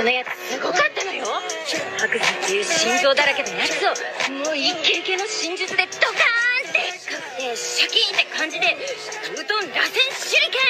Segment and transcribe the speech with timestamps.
[0.00, 1.26] トのやつすごかったのよ
[1.98, 3.92] 白山っていう心臓だらけのやつを
[4.32, 8.66] もうイケイケの真術でドカーンってかくてシャキーンって感じで
[9.34, 10.60] うどん螺旋手裏剣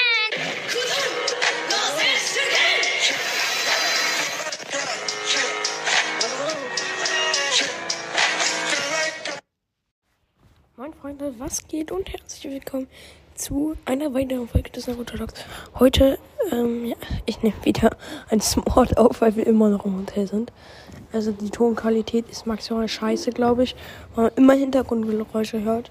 [10.76, 12.88] Moin Freunde, was geht und herzlich willkommen
[13.34, 15.34] zu einer weiteren Folge des Naruto Talks.
[15.78, 16.18] Heute,
[16.52, 16.96] ähm, ja,
[17.26, 17.90] ich nehme wieder
[18.28, 20.52] ein Smart auf, weil wir immer noch im Hotel sind.
[21.12, 23.76] Also die Tonqualität ist maximal scheiße, glaube ich,
[24.14, 25.90] weil man immer Hintergrundgeräusche hört.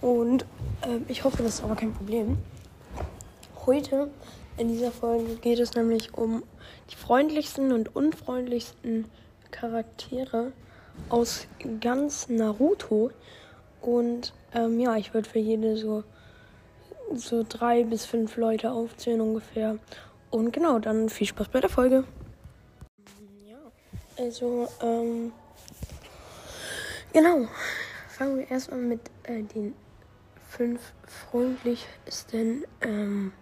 [0.00, 0.46] Und
[0.86, 2.38] ähm, ich hoffe, das ist aber kein Problem.
[3.66, 4.10] Heute
[4.56, 6.42] in dieser Folge geht es nämlich um
[6.90, 9.06] die freundlichsten und unfreundlichsten
[9.50, 10.52] Charaktere
[11.08, 11.46] aus
[11.80, 13.10] ganz Naruto.
[13.80, 16.04] Und ähm, ja, ich würde für jede so,
[17.14, 19.78] so drei bis fünf Leute aufzählen ungefähr.
[20.30, 22.04] Und genau, dann viel Spaß bei der Folge.
[23.46, 23.58] Ja,
[24.18, 25.32] also, ähm,
[27.12, 27.48] genau.
[28.08, 29.74] Fangen wir erstmal mit äh, den
[30.48, 33.32] fünf freundlichsten ähm,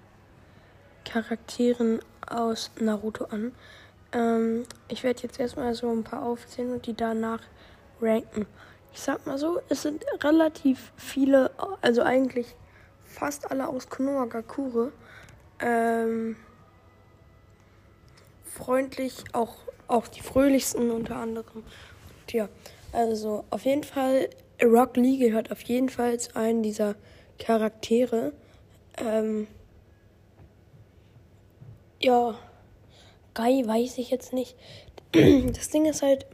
[1.05, 3.53] Charakteren aus Naruto an.
[4.13, 7.41] Ähm, ich werde jetzt erstmal so ein paar aufzählen und die danach
[8.01, 8.47] ranken.
[8.93, 12.55] Ich sag mal so, es sind relativ viele, also eigentlich
[13.19, 14.93] fast alle aus Konohagakure.
[15.61, 16.37] Ähm,
[18.45, 19.57] freundlich, auch,
[19.89, 21.65] auch die fröhlichsten unter anderem.
[22.21, 22.49] Und ja,
[22.93, 24.31] also auf jeden Fall,
[24.63, 26.95] Rock Lee gehört auf jeden Fall zu einem dieser
[27.39, 28.33] Charaktere.
[28.97, 29.47] Ähm,
[32.01, 32.35] ja,
[33.35, 34.57] Guy weiß ich jetzt nicht.
[35.13, 36.27] Das Ding ist halt,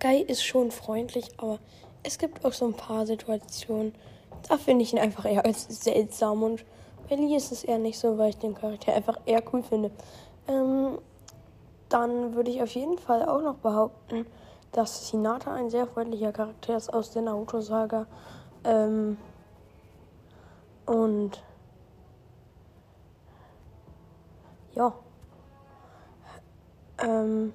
[0.00, 1.58] Guy ist schon freundlich, aber
[2.04, 3.94] es gibt auch so ein paar Situationen,
[4.48, 6.64] da finde ich ihn einfach eher als seltsam und
[7.08, 9.90] bei Lee ist es eher nicht so, weil ich den Charakter einfach eher cool finde.
[10.46, 10.98] Ähm,
[11.88, 14.26] dann würde ich auf jeden Fall auch noch behaupten,
[14.72, 18.06] dass Hinata ein sehr freundlicher Charakter ist aus der Naruto-Saga.
[18.64, 19.16] Ähm,
[20.84, 21.42] und
[24.74, 24.92] ja.
[26.98, 27.52] Ähm,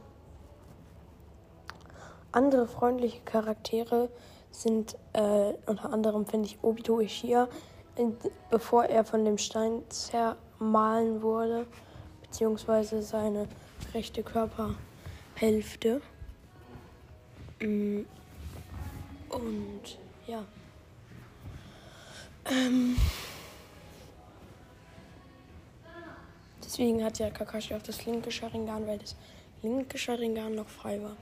[2.32, 4.10] andere freundliche Charaktere
[4.54, 7.50] sind äh, unter anderem, finde ich, Obito Ishia,
[8.50, 11.66] bevor er von dem Stein zermahlen wurde,
[12.22, 13.48] beziehungsweise seine
[13.94, 16.02] rechte Körperhälfte.
[17.60, 18.02] Mm,
[19.30, 19.98] und
[20.28, 20.44] ja.
[22.46, 22.98] Ähm,
[26.64, 29.16] deswegen hat ja Kakashi auf das linke Sharingan, weil das
[29.62, 31.16] linke Sharingan noch frei war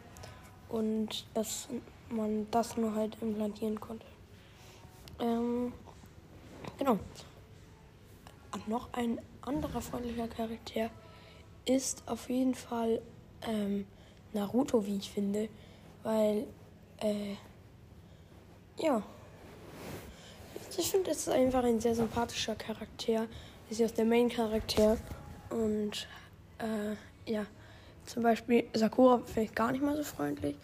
[0.70, 1.68] und dass
[2.12, 4.06] man das nur halt implantieren konnte.
[5.20, 5.74] Ähm,
[6.78, 7.00] genau.
[8.54, 10.90] Und noch ein anderer freundlicher Charakter
[11.66, 13.02] ist auf jeden Fall
[13.48, 13.86] ähm,
[14.34, 15.50] Naruto, wie ich finde,
[16.04, 16.48] weil
[17.00, 17.36] äh,
[18.78, 19.04] ja,
[20.78, 23.28] ich finde, es ist einfach ein sehr sympathischer Charakter.
[23.70, 24.98] Ist ja auch der Main-Charakter
[25.50, 26.08] und
[26.60, 27.46] äh, ja.
[28.06, 30.56] Zum Beispiel Sakura finde ich gar nicht mal so freundlich.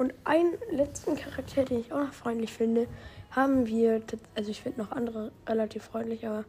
[0.00, 2.86] Und einen letzten Charakter, den ich auch noch freundlich finde,
[3.32, 4.00] haben wir.
[4.34, 6.46] Also ich finde noch andere relativ freundlich, aber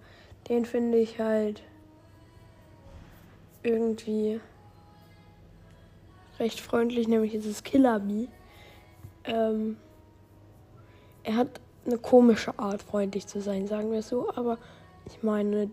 [0.47, 1.61] den finde ich halt
[3.61, 4.39] irgendwie
[6.39, 8.29] recht freundlich, nämlich dieses Killer Bee.
[9.25, 9.75] Ähm,
[11.23, 14.59] er hat eine komische Art, freundlich zu sein, sagen wir es so, aber
[15.07, 15.69] ich meine,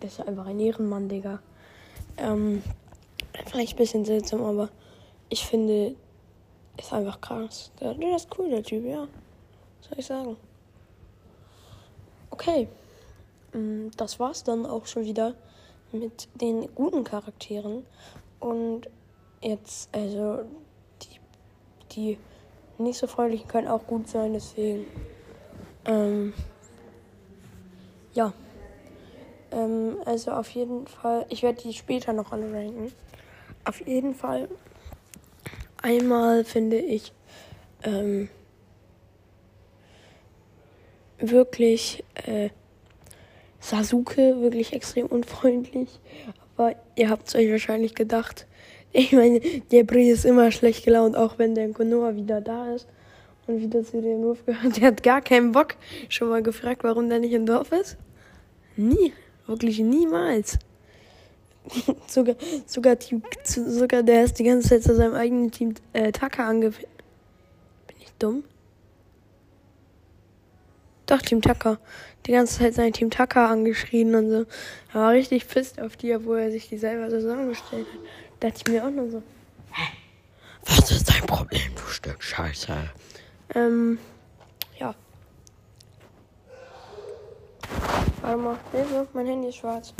[0.00, 1.40] das ist einfach ein Ehrenmann, Digga.
[2.16, 2.62] Ähm,
[3.44, 4.70] Vielleicht ein bisschen seltsam, aber
[5.28, 5.94] ich finde,
[6.80, 7.70] ist einfach krass.
[7.80, 9.00] Der, der ist cool, der Typ, ja.
[9.00, 10.36] Was soll ich sagen?
[12.30, 12.68] Okay.
[13.52, 15.34] Mm, das war's dann auch schon wieder
[15.92, 17.84] mit den guten Charakteren.
[18.38, 18.88] Und
[19.42, 20.44] jetzt, also,
[21.02, 21.20] die,
[21.92, 22.18] die
[22.78, 24.86] nicht so freundlichen können auch gut sein, deswegen.
[25.84, 26.32] Ähm,
[28.14, 28.32] ja.
[29.50, 32.92] Ähm, also auf jeden Fall, ich werde die später noch alle ranken.
[33.64, 34.48] Auf jeden Fall.
[35.82, 37.12] Einmal finde ich
[37.82, 38.28] ähm,
[41.18, 42.50] wirklich äh,
[43.60, 46.00] Sasuke wirklich extrem unfreundlich.
[46.56, 48.46] Aber ihr habt es euch wahrscheinlich gedacht.
[48.92, 49.40] Ich meine,
[49.70, 52.88] der Brie ist immer schlecht gelaunt, auch wenn der Konoha wieder da ist
[53.46, 54.76] und wieder zu dem Ruf gehört.
[54.80, 55.76] Der hat gar keinen Bock.
[56.08, 57.96] Schon mal gefragt, warum der nicht im Dorf ist?
[58.76, 59.12] Nie.
[59.46, 60.58] Wirklich niemals.
[62.06, 62.36] sogar,
[62.66, 66.70] sogar, Team, sogar der ist die ganze Zeit zu seinem eigenen Team äh, Taka ange...
[66.70, 68.44] Bin ich dumm?
[71.06, 71.78] Doch, Team Tucker.
[72.26, 74.46] Die ganze Zeit sein Team Tucker angeschrien und so.
[74.92, 78.00] Er war richtig pisst auf die, obwohl er sich die selber zusammengestellt hat.
[78.38, 79.22] Da dachte ich mir auch nur so.
[80.66, 82.76] Was ist dein Problem, du Stück Scheiße?
[83.54, 83.98] Ähm,
[84.78, 84.94] ja.
[88.20, 89.94] Warte mal, Hilfe, mein Handy ist schwarz.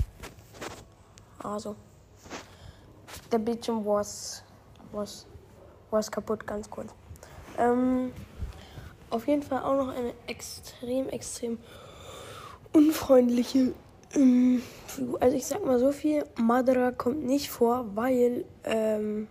[1.43, 1.77] Also.
[3.33, 4.43] Der Bildschirm was,
[4.93, 5.27] was,
[5.91, 6.93] was kaputt, ganz kurz.
[7.59, 8.13] Ähm,
[9.11, 11.59] auf jeden Fall auch noch eine extrem, extrem
[12.73, 13.75] unfreundliche
[14.15, 15.21] ähm, Figur.
[15.23, 19.29] Also ich sag mal so viel, Madara kommt nicht vor, weil ähm,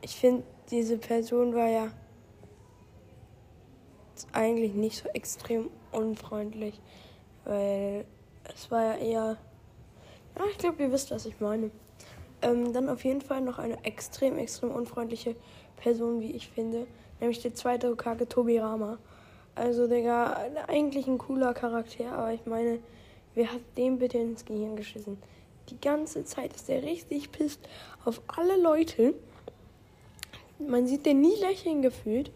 [0.00, 1.88] ich finde, diese Person war ja
[4.32, 6.80] eigentlich nicht so extrem unfreundlich,
[7.44, 8.06] weil
[8.54, 9.36] es war ja eher,
[10.38, 11.70] ja, ich glaube, ihr wisst, was ich meine.
[12.42, 15.36] Ähm, dann auf jeden Fall noch eine extrem, extrem unfreundliche
[15.76, 16.86] Person, wie ich finde,
[17.20, 18.98] nämlich der zweite Okage Tobirama.
[19.54, 22.78] Also, Digga, eigentlich ein cooler Charakter, aber ich meine,
[23.34, 25.16] wer hat dem bitte ins Gehirn geschissen?
[25.70, 27.60] Die ganze Zeit ist der richtig pisst
[28.04, 29.14] auf alle Leute.
[30.58, 32.30] Man sieht den nie lächeln gefühlt.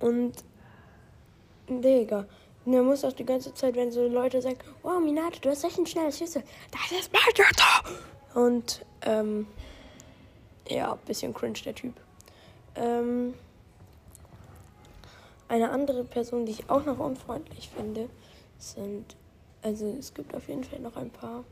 [0.00, 0.32] Und,
[1.68, 2.26] Digga,
[2.72, 5.78] der muss auch die ganze Zeit, wenn so Leute sagen, wow, Minato, du hast echt
[5.78, 6.42] ein schnelles Schüsse.
[6.70, 7.94] Das ist Minato!
[8.34, 9.46] Und, ähm,
[10.68, 11.94] ja, bisschen cringe der Typ.
[12.74, 13.34] Ähm,
[15.48, 18.08] eine andere Person, die ich auch noch unfreundlich finde,
[18.58, 19.16] sind,
[19.62, 21.44] also es gibt auf jeden Fall noch ein paar.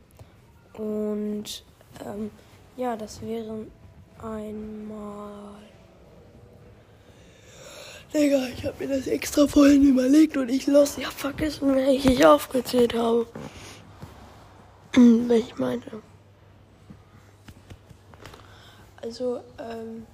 [0.73, 1.63] Und
[2.05, 2.29] ähm,
[2.75, 3.71] ja, das wären
[4.21, 4.96] einmal.
[8.17, 12.25] Digga, ich habe mir das extra vorhin überlegt und ich los, hab vergessen, welche ich
[12.25, 13.27] aufgezählt habe.
[14.95, 16.01] Welche ich meinte.
[19.03, 20.07] Also, ähm,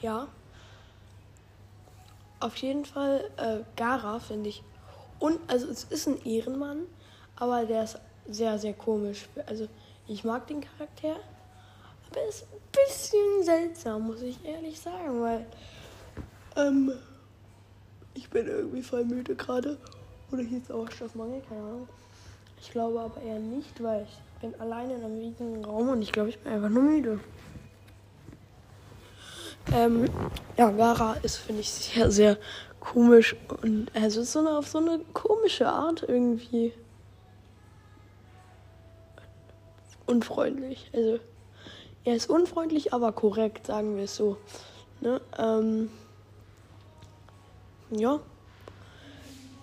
[0.00, 0.26] ja.
[2.40, 4.64] Auf jeden Fall, äh, Gara finde ich.
[5.20, 6.88] Und, also, es ist ein Ehrenmann,
[7.36, 9.28] aber der ist sehr, sehr komisch.
[9.46, 9.68] Also,
[10.08, 11.20] ich mag den Charakter,
[12.10, 15.46] aber er ist ein bisschen seltsam, muss ich ehrlich sagen, weil,
[16.56, 16.92] ähm,
[18.14, 19.78] ich bin irgendwie voll müde gerade.
[20.30, 21.88] Oder hier ist Sauerstoffmangel, keine Ahnung.
[22.60, 26.12] Ich glaube aber eher nicht, weil ich bin alleine in einem riesigen Raum und ich
[26.12, 27.20] glaube, ich bin einfach nur müde.
[29.72, 30.08] Ähm,
[30.56, 32.38] ja, Gara ist, finde ich, sehr, sehr
[32.80, 36.72] komisch und also ist so eine, auf so eine komische Art irgendwie
[40.06, 40.90] unfreundlich.
[40.92, 41.20] Also
[42.04, 44.36] er ist unfreundlich, aber korrekt, sagen wir es so.
[45.00, 45.20] Ne?
[45.38, 45.90] Ähm,
[47.98, 48.20] ja.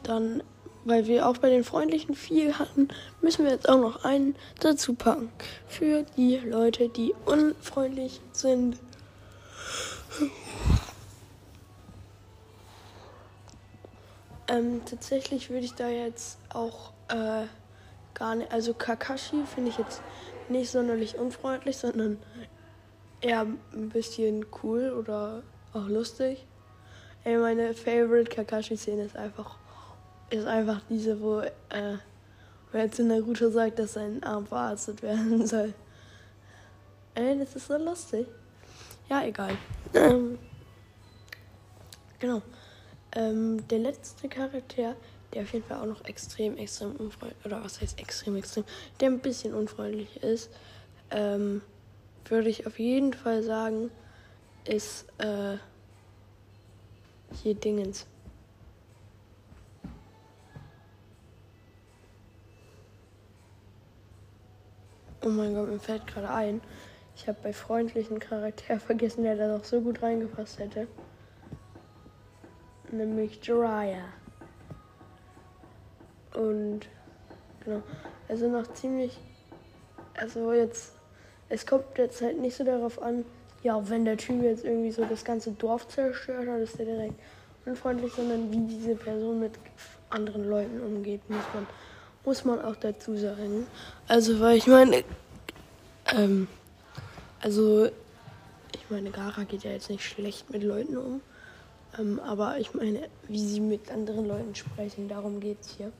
[0.03, 0.43] Dann,
[0.85, 2.87] weil wir auch bei den Freundlichen viel hatten,
[3.21, 5.31] müssen wir jetzt auch noch einen dazu packen.
[5.67, 8.77] Für die Leute, die unfreundlich sind.
[14.47, 17.45] Ähm, tatsächlich würde ich da jetzt auch äh,
[18.15, 18.51] gar nicht.
[18.51, 20.01] Also Kakashi finde ich jetzt
[20.49, 22.17] nicht sonderlich unfreundlich, sondern
[23.21, 25.43] eher ein bisschen cool oder
[25.73, 26.47] auch lustig.
[27.25, 29.57] Ey, meine favorite Kakashi-Szene ist einfach,
[30.29, 31.97] ist einfach diese, wo, äh,
[32.71, 35.73] wo jetzt in Naruto sagt, dass sein Arm verarztet werden soll.
[37.15, 38.25] Ey, das ist so lustig.
[39.09, 39.57] Ja, egal.
[39.93, 40.39] Ähm,
[42.19, 42.41] genau.
[43.11, 44.95] Ähm, der letzte Charakter,
[45.33, 48.63] der auf jeden Fall auch noch extrem, extrem unfreundlich, oder was heißt extrem, extrem,
[49.01, 50.49] der ein bisschen unfreundlich ist,
[51.11, 51.61] ähm,
[52.25, 53.91] würde ich auf jeden Fall sagen,
[54.63, 55.57] ist äh,
[57.33, 58.05] hier Dingens.
[65.21, 66.61] Oh mein Gott, mir fällt gerade ein.
[67.15, 70.87] Ich habe bei freundlichen Charakter vergessen, der da noch so gut reingepasst hätte.
[72.91, 74.05] Nämlich Jiraiya.
[76.33, 76.87] Und
[77.63, 77.83] genau.
[78.27, 79.19] Also noch ziemlich.
[80.15, 80.93] Also jetzt.
[81.49, 83.25] Es kommt jetzt halt nicht so darauf an,
[83.63, 87.15] ja, wenn der Typ jetzt irgendwie so das ganze Dorf zerstört hat, ist der direkt
[87.65, 89.51] unfreundlich, sondern wie diese Person mit
[90.09, 91.67] anderen Leuten umgeht, muss man,
[92.25, 93.67] muss man auch dazu sagen.
[94.07, 95.03] Also, weil ich meine,
[96.15, 96.47] ähm,
[97.41, 101.21] also, ich meine, Gara geht ja jetzt nicht schlecht mit Leuten um.
[101.97, 105.91] Ähm, aber ich meine, wie sie mit anderen Leuten sprechen, darum geht es hier.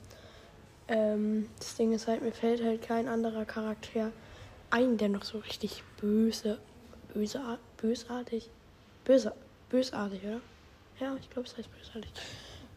[0.88, 4.12] Ähm, das Ding ist halt, mir fällt halt kein anderer Charakter
[4.70, 6.58] ein, der noch so richtig böse,
[7.12, 7.40] böse,
[7.76, 8.50] bösartig,
[9.04, 9.32] böse,
[9.68, 10.40] bösartig, oder?
[11.00, 12.10] Ja, ich glaube, es heißt bösartig.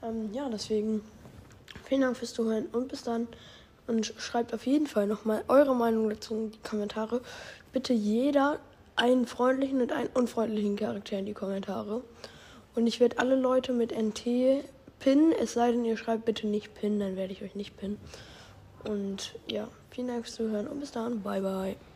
[0.02, 1.02] Ähm, ja, deswegen
[1.84, 3.28] vielen Dank fürs Zuhören und bis dann.
[3.86, 7.22] Und schreibt auf jeden Fall nochmal eure Meinung dazu in die Kommentare.
[7.74, 8.60] Bitte jeder
[8.96, 12.02] einen freundlichen und einen unfreundlichen Charakter in die Kommentare.
[12.76, 14.64] Und ich werde alle Leute mit NT
[15.00, 18.00] pinnen, es sei denn, ihr schreibt bitte nicht pinnen, dann werde ich euch nicht pinnen.
[18.84, 21.22] Und ja, vielen Dank fürs Zuhören und bis dann.
[21.22, 21.93] Bye, bye.